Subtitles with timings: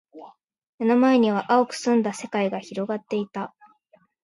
[0.79, 3.53] 目の前には蒼く澄んだ世界が広がっていた。